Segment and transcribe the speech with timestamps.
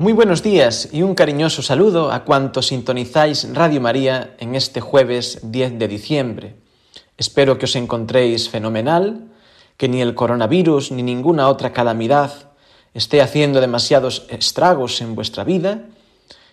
[0.00, 5.40] Muy buenos días y un cariñoso saludo a cuantos sintonizáis Radio María en este jueves
[5.42, 6.54] 10 de diciembre.
[7.18, 9.28] Espero que os encontréis fenomenal,
[9.76, 12.32] que ni el coronavirus ni ninguna otra calamidad
[12.94, 15.84] esté haciendo demasiados estragos en vuestra vida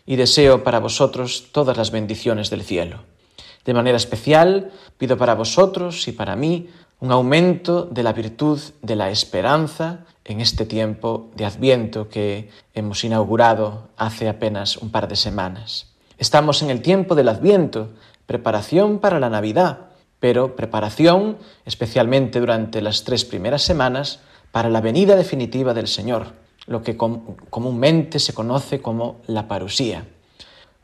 [0.06, 3.06] y deseo para vosotros todas las bendiciones del cielo.
[3.64, 6.68] De manera especial pido para vosotros y para mí
[7.00, 13.04] un aumento de la virtud de la esperanza en este tiempo de Adviento que hemos
[13.04, 15.94] inaugurado hace apenas un par de semanas.
[16.18, 17.90] Estamos en el tiempo del Adviento,
[18.26, 24.20] preparación para la Navidad, pero preparación especialmente durante las tres primeras semanas
[24.52, 26.34] para la venida definitiva del Señor,
[26.66, 30.06] lo que comúnmente se conoce como la parusía,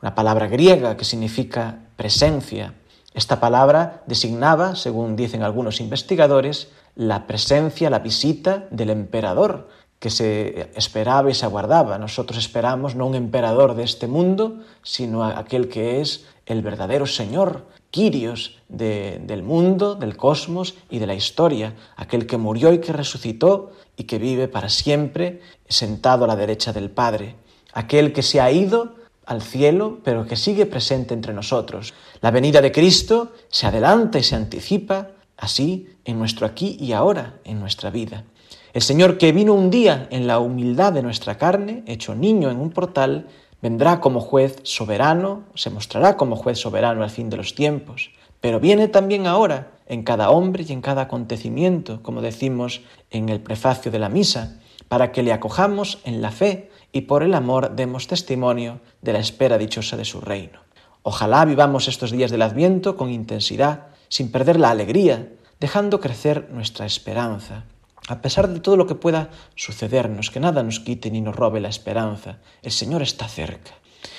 [0.00, 2.74] una palabra griega que significa presencia,
[3.14, 9.68] esta palabra designaba, según dicen algunos investigadores, la presencia, la visita del emperador
[10.00, 11.96] que se esperaba y se aguardaba.
[11.96, 17.66] Nosotros esperamos no un emperador de este mundo, sino aquel que es el verdadero Señor,
[17.90, 23.70] Quirios del mundo, del cosmos y de la historia, aquel que murió y que resucitó
[23.96, 27.36] y que vive para siempre sentado a la derecha del Padre,
[27.72, 31.94] aquel que se ha ido al cielo, pero que sigue presente entre nosotros.
[32.20, 37.40] La venida de Cristo se adelanta y se anticipa así en nuestro aquí y ahora,
[37.44, 38.24] en nuestra vida.
[38.72, 42.60] El Señor que vino un día en la humildad de nuestra carne, hecho niño en
[42.60, 43.28] un portal,
[43.62, 48.10] vendrá como juez soberano, se mostrará como juez soberano al fin de los tiempos,
[48.40, 53.40] pero viene también ahora en cada hombre y en cada acontecimiento, como decimos en el
[53.40, 54.58] prefacio de la misa,
[54.88, 59.18] para que le acojamos en la fe y por el amor demos testimonio de la
[59.18, 60.60] espera dichosa de su reino.
[61.02, 66.86] Ojalá vivamos estos días del Adviento con intensidad, sin perder la alegría, dejando crecer nuestra
[66.86, 67.64] esperanza.
[68.06, 71.60] A pesar de todo lo que pueda sucedernos, que nada nos quite ni nos robe
[71.60, 73.72] la esperanza, el Señor está cerca.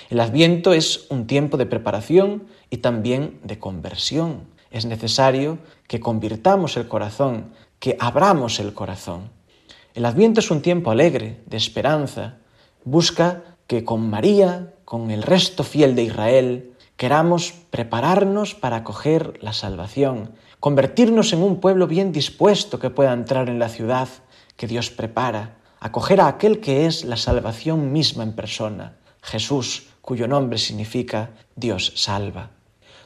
[0.10, 4.50] El Adviento es un tiempo de preparación y también de conversión.
[4.70, 9.30] Es necesario que convirtamos el corazón, que abramos el corazón.
[9.94, 12.40] El Adviento es un tiempo alegre, de esperanza,
[12.86, 19.52] busca que con María, con el resto fiel de Israel, queramos prepararnos para acoger la
[19.52, 24.08] salvación, convertirnos en un pueblo bien dispuesto que pueda entrar en la ciudad
[24.56, 30.28] que Dios prepara, acoger a aquel que es la salvación misma en persona, Jesús, cuyo
[30.28, 32.52] nombre significa Dios salva.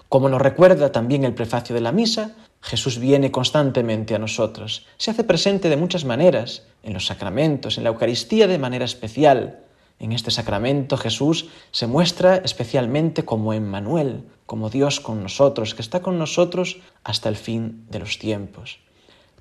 [0.10, 5.12] Como nos recuerda también el prefacio de la misa, Jesús viene constantemente a nosotros, se
[5.12, 9.64] hace presente de muchas maneras, en los sacramentos, en la Eucaristía de manera especial,
[10.00, 16.02] en este sacramento Jesús se muestra especialmente como Emmanuel, como Dios con nosotros, que está
[16.02, 18.80] con nosotros hasta el fin de los tiempos.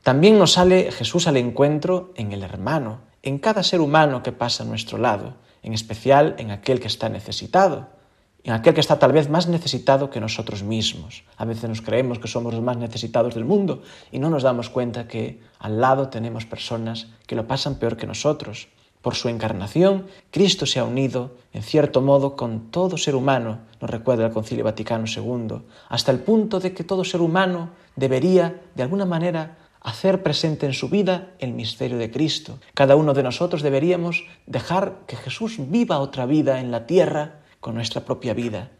[0.02, 4.64] También nos sale Jesús al encuentro en el hermano, en cada ser humano que pasa
[4.64, 7.88] a nuestro lado, en especial en aquel que está necesitado,
[8.44, 11.24] en aquel que está tal vez más necesitado que nosotros mismos.
[11.36, 14.70] A veces nos creemos que somos los más necesitados del mundo y no nos damos
[14.70, 18.68] cuenta que al lado tenemos personas que lo pasan peor que nosotros,
[19.02, 23.90] por su encarnación, Cristo se ha unido, en cierto modo, con todo ser humano, nos
[23.90, 28.82] recuerda el Concilio Vaticano II, hasta el punto de que todo ser humano debería, de
[28.82, 32.58] alguna manera, hacer presente en su vida el misterio de Cristo.
[32.74, 37.74] Cada uno de nosotros deberíamos dejar que Jesús viva otra vida en la tierra con
[37.74, 38.70] nuestra propia vida.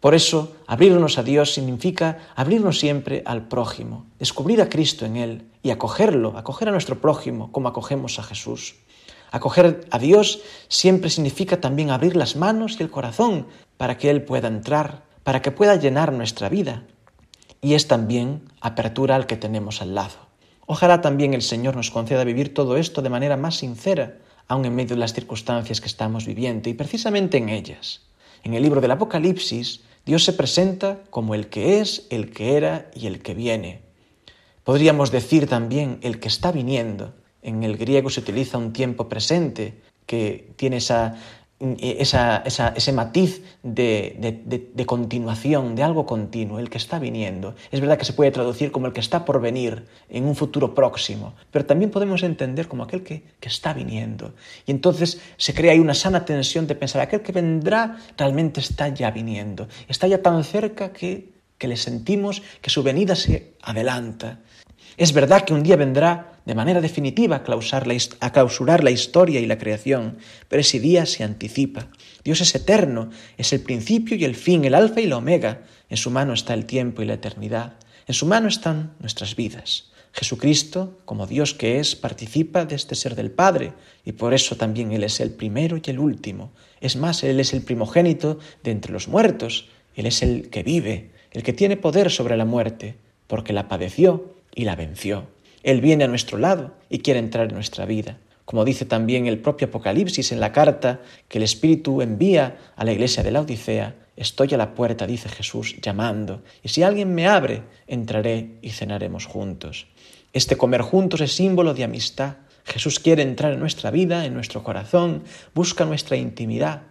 [0.00, 5.50] Por eso, abrirnos a Dios significa abrirnos siempre al prójimo, descubrir a Cristo en Él
[5.62, 8.76] y acogerlo, acoger a nuestro prójimo como acogemos a Jesús.
[9.34, 14.22] Acoger a Dios siempre significa también abrir las manos y el corazón para que Él
[14.22, 16.84] pueda entrar, para que pueda llenar nuestra vida.
[17.60, 20.14] Y es también apertura al que tenemos al lado.
[20.66, 24.76] Ojalá también el Señor nos conceda vivir todo esto de manera más sincera, aun en
[24.76, 28.02] medio de las circunstancias que estamos viviendo, y precisamente en ellas.
[28.44, 32.88] En el libro del Apocalipsis, Dios se presenta como el que es, el que era
[32.94, 33.82] y el que viene.
[34.62, 37.14] Podríamos decir también el que está viniendo,
[37.44, 39.74] en el griego se utiliza un tiempo presente
[40.06, 41.16] que tiene esa
[41.60, 47.54] eh, ese matiz de, continuación, de algo continuo, el que está viniendo.
[47.70, 50.74] Es verdad que se puede traducir como el que está por venir en un futuro
[50.74, 54.34] próximo, pero también podemos entender como aquel que, que está viniendo.
[54.66, 58.88] Y entonces se crea ahí una sana tensión de pensar, aquel que vendrá realmente está
[58.88, 64.40] ya viniendo, está ya tan cerca que, que le sentimos que su venida se adelanta.
[64.96, 67.42] Es verdad que un día vendrá de manera definitiva a
[68.32, 70.18] clausurar la historia y la creación,
[70.48, 71.88] pero ese día se anticipa.
[72.22, 75.62] Dios es eterno, es el principio y el fin, el alfa y la omega.
[75.88, 77.74] En su mano está el tiempo y la eternidad.
[78.06, 79.90] En su mano están nuestras vidas.
[80.12, 83.72] Jesucristo, como Dios que es, participa de este ser del Padre,
[84.04, 86.52] y por eso también Él es el primero y el último.
[86.80, 91.10] Es más, Él es el primogénito de entre los muertos, Él es el que vive,
[91.32, 92.96] el que tiene poder sobre la muerte,
[93.26, 95.26] porque la padeció y la venció.
[95.62, 98.18] Él viene a nuestro lado y quiere entrar en nuestra vida.
[98.44, 102.92] Como dice también el propio Apocalipsis en la carta que el Espíritu envía a la
[102.92, 107.26] iglesia de la Odisea, estoy a la puerta, dice Jesús, llamando, y si alguien me
[107.26, 109.86] abre, entraré y cenaremos juntos.
[110.34, 112.36] Este comer juntos es símbolo de amistad.
[112.64, 115.24] Jesús quiere entrar en nuestra vida, en nuestro corazón,
[115.54, 116.82] busca nuestra intimidad.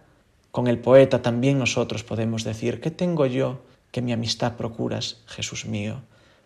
[0.50, 5.66] Con el poeta también nosotros podemos decir, ¿qué tengo yo que mi amistad procuras, Jesús
[5.66, 6.02] mío?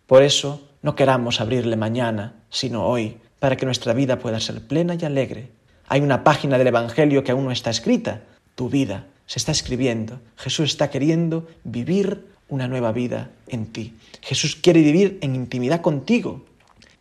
[0.07, 4.95] Por eso no queramos abrirle mañana, sino hoy, para que nuestra vida pueda ser plena
[4.95, 5.49] y alegre.
[5.87, 8.21] Hay una página del Evangelio que aún no está escrita.
[8.55, 10.19] Tu vida se está escribiendo.
[10.37, 13.95] Jesús está queriendo vivir una nueva vida en ti.
[14.21, 16.45] Jesús quiere vivir en intimidad contigo.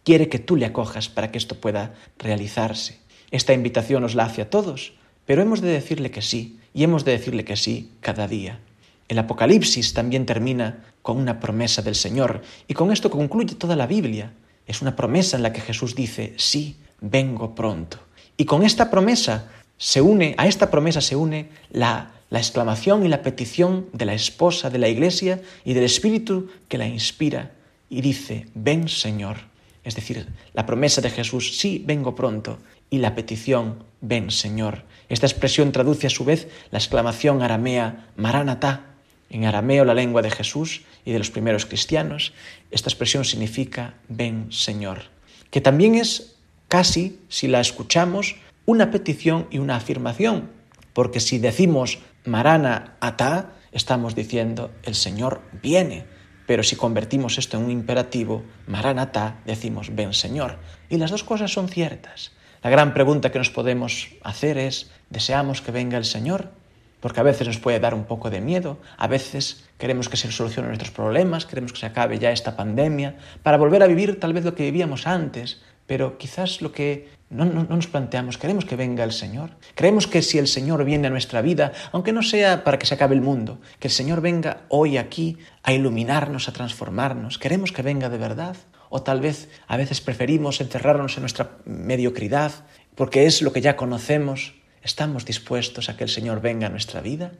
[0.05, 2.99] Quiere que tú le acojas para que esto pueda realizarse.
[3.31, 4.95] Esta invitación nos la hace a todos,
[5.27, 8.61] pero hemos de decirle que sí, y hemos de decirle que sí cada día.
[9.09, 13.87] El Apocalipsis también termina con una promesa del Señor y con esto concluye toda la
[13.87, 14.33] Biblia.
[14.67, 17.99] Es una promesa en la que Jesús dice, sí, vengo pronto.
[18.37, 23.09] Y con esta promesa se une, a esta promesa se une la, la exclamación y
[23.09, 27.53] la petición de la esposa de la iglesia y del Espíritu que la inspira
[27.89, 29.39] y dice, ven Señor.
[29.85, 32.59] Es decir, la promesa de Jesús, sí, vengo pronto,
[32.91, 34.85] y la petición, ven Señor.
[35.09, 38.89] Esta expresión traduce a su vez la exclamación aramea, Maranatá,
[39.31, 42.33] en arameo, la lengua de Jesús y de los primeros cristianos,
[42.71, 45.03] esta expresión significa ven Señor,
[45.51, 46.37] que también es
[46.69, 48.37] casi, si la escuchamos,
[48.67, 50.51] una petición y una afirmación,
[50.93, 56.05] porque si decimos marana ata, estamos diciendo el Señor viene,
[56.47, 60.59] pero si convertimos esto en un imperativo, maranatá, decimos ven Señor.
[60.89, 62.33] Y las dos cosas son ciertas.
[62.63, 66.51] La gran pregunta que nos podemos hacer es, ¿deseamos que venga el Señor?
[67.00, 70.31] Porque a veces nos puede dar un poco de miedo, a veces queremos que se
[70.33, 74.33] solucionen nuestros problemas, queremos que se acabe ya esta pandemia, para volver a vivir tal
[74.33, 79.05] vez lo que vivíamos antes, pero quizás lo que no, nos planteamos, queremos que venga
[79.05, 82.79] el Señor, creemos que si el Señor viene a nuestra vida, aunque no sea para
[82.79, 87.39] que se acabe el mundo, que el Señor venga hoy aquí a iluminarnos, a transformarnos,
[87.39, 88.56] queremos que venga de verdad,
[88.91, 92.53] o tal vez a veces preferimos encerrarnos en nuestra mediocridad,
[92.95, 97.01] porque es lo que ya conocemos, ¿Estamos dispuestos a que el Señor venga a nuestra
[97.01, 97.33] vida?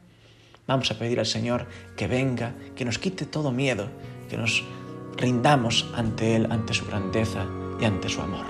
[0.67, 3.89] Vamos a pedir al Señor que venga, que nos quite todo miedo,
[4.29, 4.63] que nos
[5.17, 7.45] rindamos ante Él, ante su grandeza
[7.79, 8.45] y ante su amor.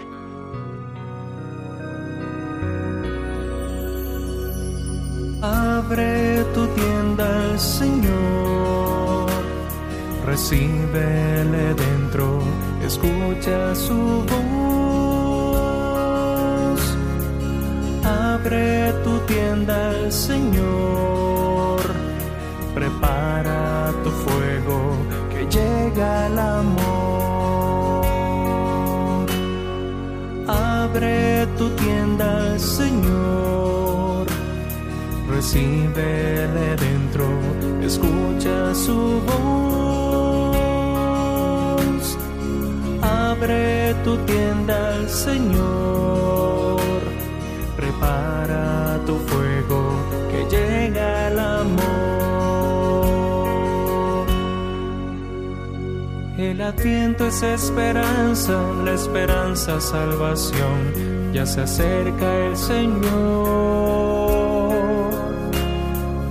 [5.42, 9.30] Abre tu tienda al Señor,
[10.25, 12.44] recíbele dentro,
[12.84, 14.69] escucha su voz
[18.39, 21.79] abre tu tienda al Señor,
[22.74, 24.79] prepara tu fuego
[25.31, 28.05] que llega el amor.
[30.48, 34.27] Abre tu tienda al Señor,
[35.29, 37.25] recíbele dentro,
[37.81, 40.50] escucha su voz.
[43.01, 45.99] Abre tu tienda al Señor
[56.70, 63.10] El adviento es esperanza, la esperanza salvación, ya se acerca el Señor.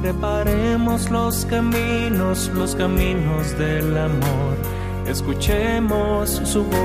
[0.00, 4.54] Preparemos los caminos, los caminos del amor,
[5.08, 6.78] escuchemos su voz.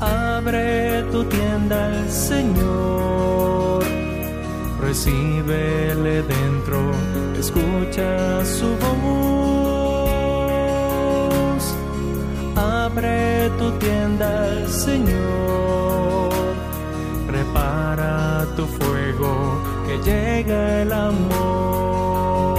[0.00, 3.84] abre tu tienda al Señor,
[4.82, 6.78] recíbele dentro,
[7.38, 9.02] escucha su voz.
[12.56, 16.32] Abre tu tienda Señor,
[18.56, 22.58] tu fuego, que llega el amor.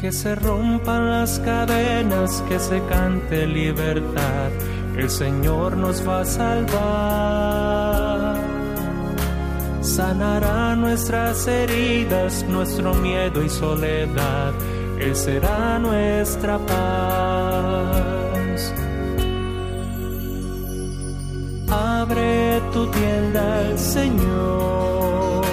[0.00, 4.50] Que se rompan las cadenas, que se cante libertad,
[4.96, 7.83] el Señor nos va a salvar.
[9.94, 14.52] Sanará nuestras heridas, nuestro miedo y soledad,
[14.98, 16.74] Él será nuestra paz.
[21.70, 25.44] Abre tu tienda al Señor,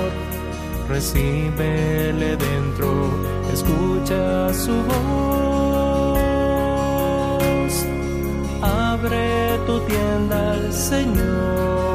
[0.90, 3.12] recíbele dentro,
[3.54, 6.26] escucha su voz.
[8.64, 11.91] Abre tu tienda al Señor,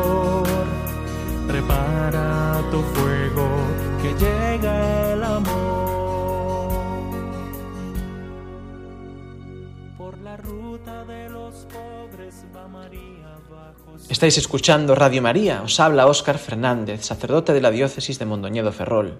[14.08, 19.18] Estáis escuchando Radio María, os habla Óscar Fernández, sacerdote de la diócesis de Mondoñedo Ferrol.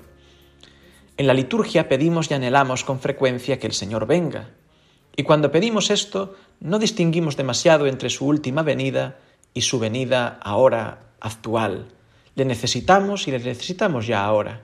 [1.17, 4.51] En la liturgia pedimos y anhelamos con frecuencia que el Señor venga.
[5.17, 9.19] Y cuando pedimos esto, no distinguimos demasiado entre su última venida
[9.55, 11.96] y su venida ahora actual.
[12.37, 14.61] Le necesitamos y le necesitamos ya ahora.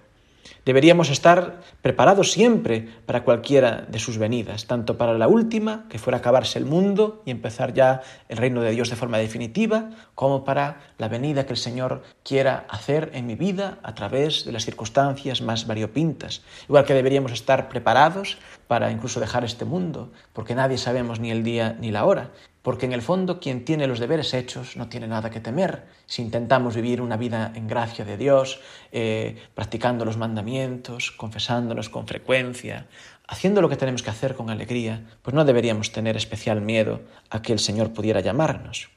[0.66, 6.18] Deberíamos estar preparados siempre para cualquiera de sus venidas, tanto para la última, que fuera
[6.18, 10.80] acabarse el mundo y empezar ya el reino de Dios de forma definitiva, como para
[10.98, 15.40] la venida que el Señor quiera hacer en mi vida a través de las circunstancias
[15.40, 16.42] más variopintas.
[16.68, 18.36] Igual que deberíamos estar preparados
[18.68, 22.30] para incluso dejar este mundo, porque nadie sabemos ni el día ni la hora.
[22.62, 25.82] Porque en el fondo quien tiene los deberes hechos no tiene nada que temer.
[26.06, 28.60] Si intentamos vivir una vida en gracia de Dios,
[28.92, 32.86] eh, practicando los mandamientos, confesándonos con frecuencia,
[33.26, 37.00] haciendo lo que tenemos que hacer con alegría, pues no deberíamos tener especial miedo
[37.30, 38.90] a que el Señor pudiera llamarnos.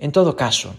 [0.00, 0.74] En todo caso,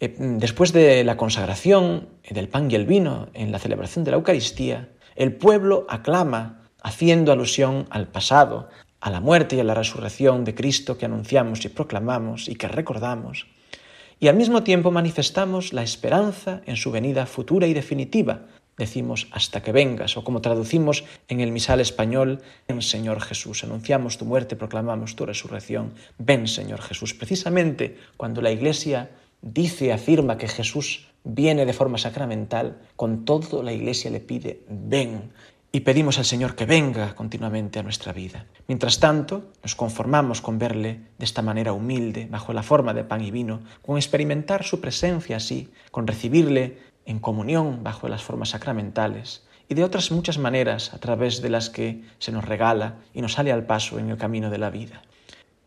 [0.00, 4.16] eh, después de la consagración del pan y el vino en la celebración de la
[4.18, 8.68] Eucaristía, el pueblo aclama haciendo alusión al pasado,
[9.00, 12.68] a la muerte y a la resurrección de Cristo que anunciamos y proclamamos y que
[12.68, 13.46] recordamos,
[14.20, 18.46] y al mismo tiempo manifestamos la esperanza en su venida futura y definitiva.
[18.76, 24.18] Decimos hasta que vengas, o como traducimos en el misal español, ven Señor Jesús, anunciamos
[24.18, 27.14] tu muerte, proclamamos tu resurrección, ven Señor Jesús.
[27.14, 33.72] Precisamente cuando la Iglesia dice, afirma que Jesús viene de forma sacramental, con todo la
[33.72, 35.30] Iglesia le pide, ven,
[35.78, 38.46] y pedimos al Señor que venga continuamente a nuestra vida.
[38.66, 43.22] Mientras tanto, nos conformamos con verle de esta manera humilde, bajo la forma de pan
[43.22, 49.46] y vino, con experimentar su presencia así, con recibirle en comunión bajo las formas sacramentales
[49.68, 53.34] y de otras muchas maneras a través de las que se nos regala y nos
[53.34, 55.02] sale al paso en el camino de la vida.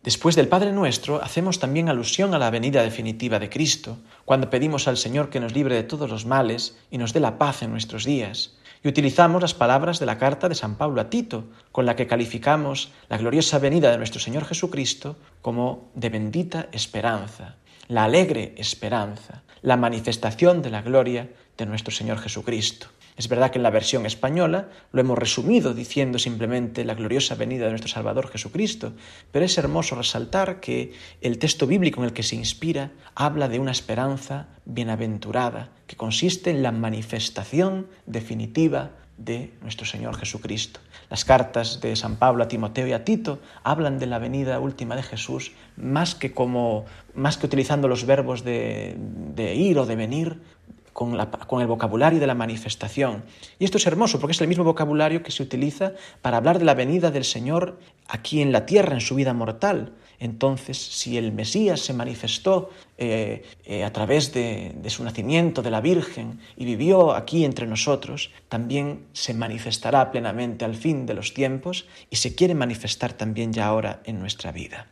[0.04, 4.90] Después del Padre Nuestro, hacemos también alusión a la venida definitiva de Cristo, cuando pedimos
[4.90, 7.72] al Señor que nos libre de todos los males y nos dé la paz en
[7.72, 8.58] nuestros días.
[8.84, 12.08] Y utilizamos las palabras de la carta de San Pablo a Tito, con la que
[12.08, 17.58] calificamos la gloriosa venida de nuestro Señor Jesucristo como de bendita esperanza,
[17.88, 22.88] la alegre esperanza, la manifestación de la gloria de nuestro Señor Jesucristo.
[23.22, 27.66] Es verdad que en la versión española lo hemos resumido diciendo simplemente la gloriosa venida
[27.66, 28.94] de nuestro Salvador Jesucristo,
[29.32, 33.60] pero es hermoso resaltar que el texto bíblico en el que se inspira habla de
[33.60, 40.80] una esperanza bienaventurada, que consiste en la manifestación definitiva de nuestro Señor Jesucristo.
[41.12, 44.96] Las cartas de San Pablo a Timoteo y a Tito hablan de la venida última
[44.96, 49.96] de Jesús más que como más que utilizando los verbos de, de ir o de
[49.96, 50.40] venir,
[50.94, 53.24] con, el vocabulario de la manifestación.
[53.60, 56.66] Y esto es hermoso porque es el mismo vocabulario que se utiliza para hablar de
[56.66, 59.94] la venida del Señor aquí en la tierra, en su vida mortal.
[60.20, 65.72] Entonces, si el Mesías se manifestó eh, eh, a través de, de su nacimiento, de
[65.72, 71.34] la Virgen, y vivió aquí entre nosotros, también se manifestará plenamente al fin de los
[71.34, 74.88] tiempos y se quiere manifestar también ya ahora en nuestra vida.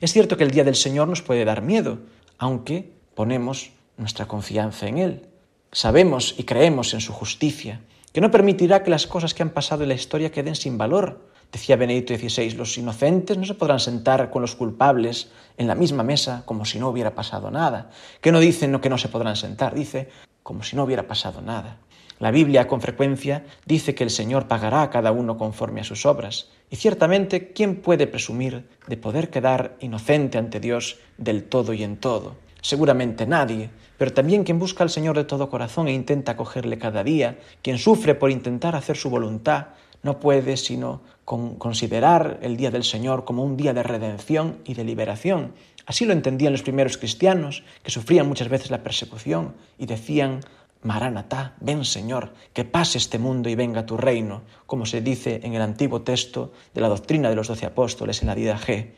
[0.00, 1.98] Es cierto que el día del Señor nos puede dar miedo,
[2.38, 5.26] aunque ponemos nuestra confianza en Él.
[5.72, 7.80] Sabemos y creemos en su justicia,
[8.12, 11.28] que no permitirá que las cosas que han pasado en la historia queden sin valor.
[11.52, 16.02] Decía Benedicto XVI, los inocentes no se podrán sentar con los culpables en la misma
[16.02, 17.90] mesa como si no hubiera pasado nada.
[18.20, 20.08] Que no dicen no, que no se podrán sentar, dice
[20.42, 21.78] como si no hubiera pasado nada.
[22.18, 26.06] La Biblia con frecuencia dice que el Señor pagará a cada uno conforme a sus
[26.06, 26.48] obras.
[26.70, 31.98] Y ciertamente, ¿quién puede presumir de poder quedar inocente ante Dios del todo y en
[31.98, 32.36] todo?
[32.60, 37.04] Seguramente nadie, pero también quien busca al Señor de todo corazón e intenta acogerle cada
[37.04, 39.68] día, quien sufre por intentar hacer su voluntad,
[40.02, 44.84] no puede sino considerar el día del Señor como un día de redención y de
[44.84, 45.54] liberación.
[45.86, 50.40] Así lo entendían los primeros cristianos, que sufrían muchas veces la persecución y decían,
[50.82, 55.54] Maranatá, ven Señor, que pase este mundo y venga tu reino, como se dice en
[55.54, 58.92] el antiguo texto de la doctrina de los doce apóstoles en la Dida G.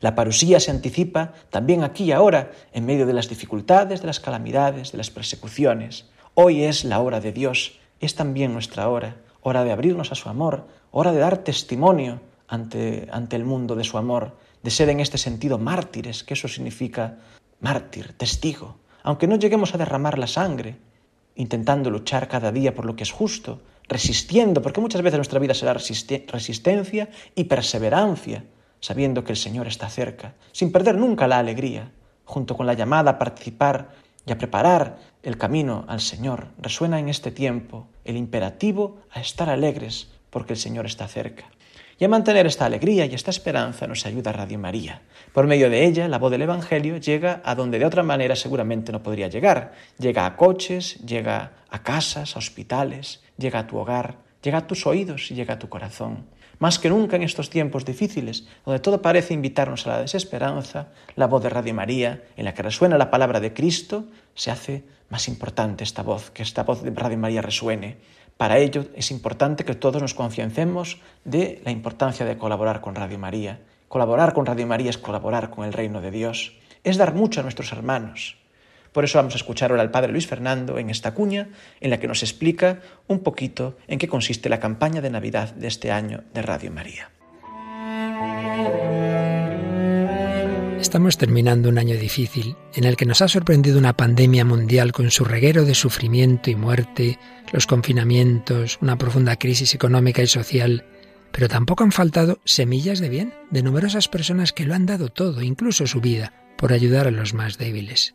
[0.00, 4.20] La parusía se anticipa también aquí y ahora, en medio de las dificultades, de las
[4.20, 6.06] calamidades, de las persecuciones.
[6.34, 10.28] Hoy es la hora de Dios, es también nuestra hora, hora de abrirnos a su
[10.28, 15.00] amor, hora de dar testimonio ante, ante el mundo de su amor, de ser en
[15.00, 17.18] este sentido mártires, que eso significa
[17.60, 20.76] mártir, testigo, aunque no lleguemos a derramar la sangre,
[21.36, 25.54] intentando luchar cada día por lo que es justo, resistiendo, porque muchas veces nuestra vida
[25.54, 28.44] será resistencia y perseverancia,
[28.80, 31.92] sabiendo que el Señor está cerca, sin perder nunca la alegría,
[32.24, 33.90] junto con la llamada a participar
[34.26, 39.48] y a preparar el camino al Señor, resuena en este tiempo el imperativo a estar
[39.48, 41.50] alegres porque el Señor está cerca.
[41.98, 45.02] Y a mantener esta alegría y esta esperanza nos ayuda Radio María.
[45.34, 48.90] Por medio de ella, la voz del Evangelio llega a donde de otra manera seguramente
[48.90, 49.72] no podría llegar.
[49.98, 54.86] Llega a coches, llega a casas, a hospitales, llega a tu hogar, llega a tus
[54.86, 56.24] oídos y llega a tu corazón.
[56.60, 61.26] Más que nunca en estos tiempos difíciles, donde todo parece invitarnos a la desesperanza, la
[61.26, 65.26] voz de Radio María, en la que resuena la palabra de Cristo, se hace más
[65.26, 67.96] importante esta voz, que esta voz de Radio María resuene.
[68.36, 73.18] Para ello es importante que todos nos conciencemos de la importancia de colaborar con Radio
[73.18, 73.60] María.
[73.88, 77.42] Colaborar con Radio María es colaborar con el reino de Dios, es dar mucho a
[77.42, 78.36] nuestros hermanos,
[78.92, 81.48] por eso vamos a escuchar ahora al Padre Luis Fernando en esta cuña
[81.80, 85.68] en la que nos explica un poquito en qué consiste la campaña de Navidad de
[85.68, 87.10] este año de Radio María.
[90.80, 95.10] Estamos terminando un año difícil en el que nos ha sorprendido una pandemia mundial con
[95.10, 97.18] su reguero de sufrimiento y muerte,
[97.52, 100.86] los confinamientos, una profunda crisis económica y social,
[101.32, 105.42] pero tampoco han faltado semillas de bien de numerosas personas que lo han dado todo,
[105.42, 108.14] incluso su vida, por ayudar a los más débiles.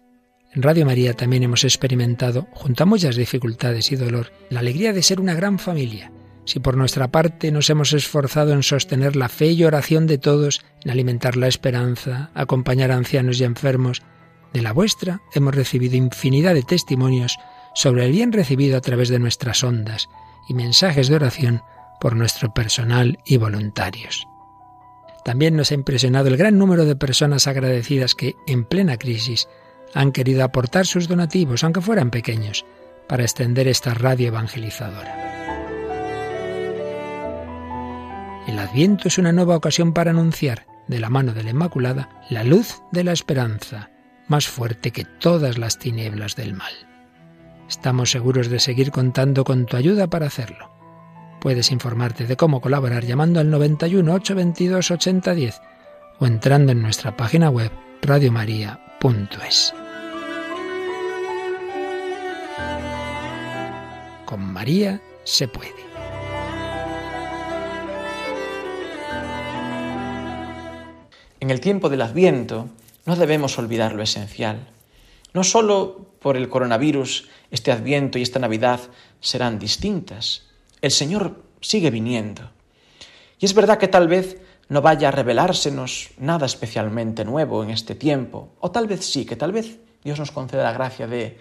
[0.56, 5.04] En Radio María también hemos experimentado, junto a muchas dificultades y dolor, la alegría de
[5.04, 6.14] ser una gran familia.
[6.46, 10.62] Si por nuestra parte nos hemos esforzado en sostener la fe y oración de todos,
[10.86, 14.02] en alimentar la esperanza, acompañar a ancianos y enfermos,
[14.54, 17.38] de la vuestra hemos recibido infinidad de testimonios
[17.74, 20.08] sobre el bien recibido a través de nuestras ondas
[20.48, 21.64] y mensajes de oración
[22.00, 24.26] por nuestro personal y voluntarios.
[25.26, 29.50] También nos ha impresionado el gran número de personas agradecidas que, en plena crisis,
[29.96, 32.66] han querido aportar sus donativos, aunque fueran pequeños,
[33.08, 35.26] para extender esta radio evangelizadora.
[38.46, 42.44] El Adviento es una nueva ocasión para anunciar, de la mano de la Inmaculada, la
[42.44, 43.90] luz de la esperanza,
[44.28, 46.74] más fuerte que todas las tinieblas del mal.
[47.68, 50.72] Estamos seguros de seguir contando con tu ayuda para hacerlo.
[51.40, 55.62] Puedes informarte de cómo colaborar llamando al 91 822 8010
[56.20, 59.74] o entrando en nuestra página web radiomaria.es.
[64.36, 65.72] Con María se puede.
[71.40, 72.68] En el tiempo del Adviento
[73.06, 74.68] no debemos olvidar lo esencial.
[75.32, 78.82] No solo por el coronavirus este Adviento y esta Navidad
[79.22, 80.50] serán distintas.
[80.82, 82.52] El Señor sigue viniendo.
[83.40, 87.96] Y es verdad que tal vez no vaya a revelársenos nada especialmente nuevo en este
[87.96, 91.40] tiempo, o tal vez sí, que tal vez Dios nos conceda la gracia de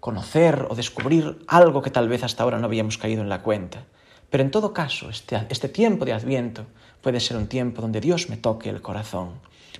[0.00, 3.84] conocer o descubrir algo que tal vez hasta ahora no habíamos caído en la cuenta.
[4.30, 6.66] Pero en todo caso, este, este tiempo de Adviento
[7.02, 9.34] puede ser un tiempo donde Dios me toque el corazón,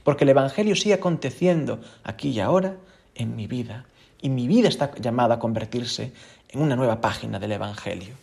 [0.04, 2.76] porque el Evangelio sigue aconteciendo aquí y ahora
[3.14, 3.86] en mi vida,
[4.20, 6.12] y mi vida está llamada a convertirse
[6.48, 8.14] en una nueva página del Evangelio.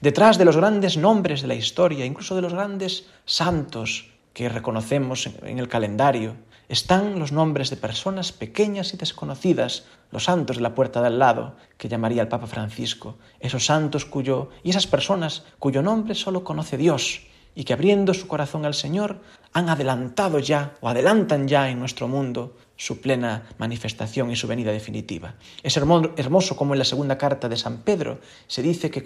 [0.00, 5.28] Detrás de los grandes nombres de la historia, incluso de los grandes santos que reconocemos
[5.42, 6.36] en el calendario,
[6.70, 11.18] están los nombres de personas pequeñas y desconocidas, los santos de la puerta de al
[11.18, 16.44] lado, que llamaría el Papa Francisco, esos santos cuyo y esas personas cuyo nombre solo
[16.44, 17.22] conoce Dios
[17.56, 19.18] y que abriendo su corazón al Señor
[19.52, 24.72] han adelantado ya o adelantan ya en nuestro mundo su plena manifestación y su venida
[24.72, 25.34] definitiva.
[25.62, 29.04] Es hermoso como en la segunda carta de San Pedro se dice que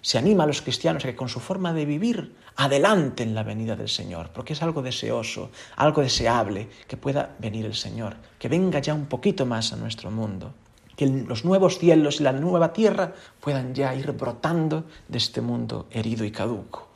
[0.00, 3.74] se anima a los cristianos a que con su forma de vivir adelanten la venida
[3.74, 8.78] del Señor, porque es algo deseoso, algo deseable que pueda venir el Señor, que venga
[8.78, 10.54] ya un poquito más a nuestro mundo
[10.96, 15.86] que los nuevos cielos y la nueva tierra puedan ya ir brotando de este mundo
[15.90, 16.88] herido y caduco.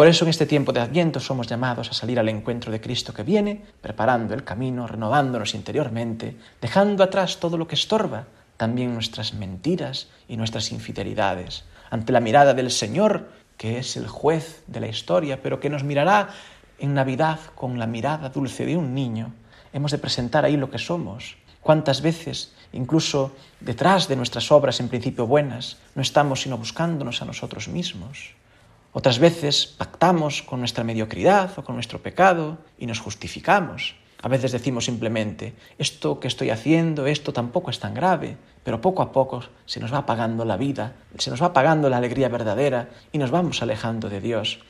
[0.00, 3.12] Por eso en este tiempo de Adviento somos llamados a salir al encuentro de Cristo
[3.12, 8.24] que viene, preparando el camino, renovándonos interiormente, dejando atrás todo lo que estorba,
[8.56, 11.64] también nuestras mentiras y nuestras infidelidades.
[11.90, 15.84] Ante la mirada del Señor, que es el juez de la historia, pero que nos
[15.84, 16.30] mirará
[16.78, 19.34] en Navidad con la mirada dulce de un niño.
[19.74, 21.36] Hemos de presentar ahí lo que somos.
[21.60, 27.26] ¿Cuántas veces, incluso detrás de nuestras obras en principio buenas, no estamos sino buscándonos a
[27.26, 28.39] nosotros mismos?
[28.92, 33.94] Otras veces pactamos con nuestra mediocridad o con nuestro pecado y nos justificamos.
[34.22, 39.00] A veces decimos simplemente, esto que estoy haciendo, esto tampoco es tan grave, pero poco
[39.00, 42.90] a poco se nos va apagando la vida, se nos va apagando la alegría verdadera
[43.12, 44.60] y nos vamos alejando de Dios.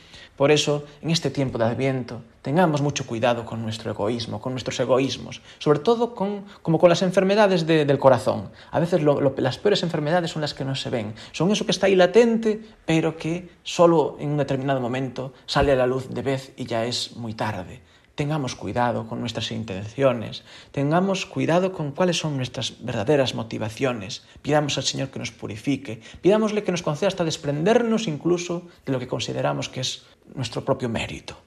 [0.40, 4.80] Por eso, en este tiempo de Adviento, tengamos mucho cuidado con nuestro egoísmo, con nuestros
[4.80, 8.48] egoísmos, sobre todo con, como con las enfermedades del corazón.
[8.70, 9.02] A veces
[9.36, 12.58] las peores enfermedades son las que no se ven, son eso que está ahí latente,
[12.86, 16.86] pero que solo en un determinado momento sale a la luz de vez y ya
[16.86, 17.82] es muy tarde.
[18.20, 24.26] Tengamos cuidado con nuestras intenciones, tengamos cuidado con cuáles son nuestras verdaderas motivaciones.
[24.42, 28.98] Pidamos al Señor que nos purifique, pidámosle que nos conceda hasta desprendernos incluso de lo
[28.98, 30.04] que consideramos que es
[30.34, 31.38] nuestro propio mérito.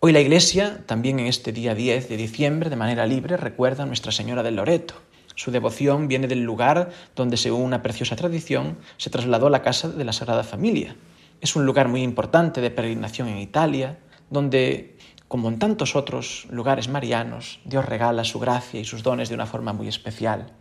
[0.00, 3.86] Hoy la Iglesia, también en este día 10 de diciembre, de manera libre, recuerda a
[3.86, 4.94] Nuestra Señora del Loreto.
[5.34, 9.90] Su devoción viene del lugar donde, según una preciosa tradición, se trasladó a la casa
[9.90, 10.96] de la Sagrada Familia.
[11.42, 13.98] Es un lugar muy importante de peregrinación en Italia,
[14.32, 14.91] donde
[15.32, 19.46] como en tantos otros lugares marianos, Dios regala su gracia y sus dones de una
[19.46, 20.52] forma muy especial.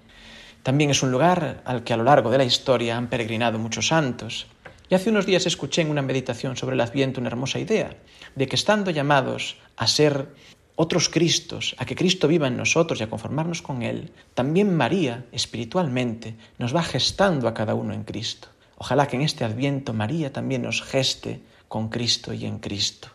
[0.63, 3.87] También es un lugar al que a lo largo de la historia han peregrinado muchos
[3.89, 4.47] santos.
[4.87, 7.97] Y hace unos días escuché en una meditación sobre el Adviento una hermosa idea,
[8.33, 10.29] de que estando llamados a ser
[10.77, 15.25] otros Cristos, a que Cristo viva en nosotros y a conformarnos con Él, también María,
[15.33, 18.47] espiritualmente, nos va gestando a cada uno en Cristo.
[18.77, 23.09] Ojalá que en este Adviento María también nos geste con Cristo y en Cristo.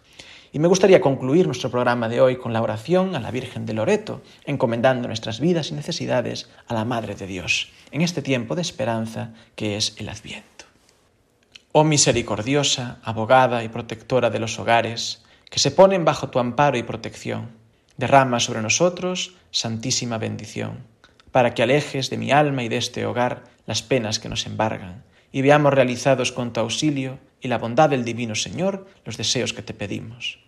[0.57, 3.75] Y me gustaría concluir nuestro programa de hoy con la oración a la Virgen de
[3.75, 8.63] Loreto, encomendando nuestras vidas y necesidades a la Madre de Dios, en este tiempo de
[8.63, 10.65] esperanza que es el Adviento.
[11.73, 16.83] Oh misericordiosa, abogada y protectora de los hogares, que se ponen bajo tu amparo y
[16.83, 17.51] protección,
[17.99, 20.79] derrama sobre nosotros santísima bendición,
[21.33, 25.05] para que alejes de mi alma y de este hogar las penas que nos embargan,
[25.33, 29.61] y veamos realizados con tu auxilio y la bondad del Divino Señor los deseos que
[29.61, 30.46] te pedimos.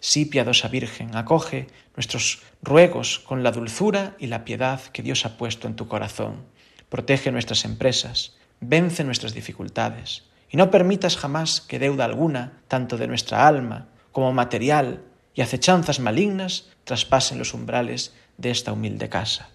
[0.00, 5.36] Sí, piadosa Virgen, acoge nuestros ruegos con la dulzura y la piedad que Dios ha
[5.36, 6.46] puesto en tu corazón.
[6.88, 13.06] Protege nuestras empresas, vence nuestras dificultades y no permitas jamás que deuda alguna, tanto de
[13.06, 15.02] nuestra alma como material
[15.34, 19.50] y acechanzas malignas, traspasen los umbrales de esta humilde casa.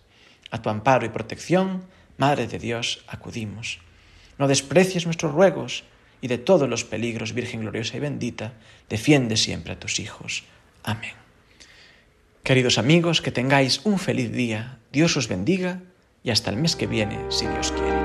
[0.51, 1.83] A tu amparo y protección,
[2.17, 3.79] Madre de Dios, acudimos.
[4.37, 5.83] No desprecies nuestros ruegos,
[6.25, 8.53] y de todos los peligros, Virgen gloriosa y bendita,
[8.89, 10.43] defiende siempre a tus hijos.
[10.81, 11.13] Amén.
[12.41, 15.81] Queridos amigos, que tengáis un feliz día, Dios os bendiga
[16.23, 18.04] y hasta el mes que viene, si Dios quiere.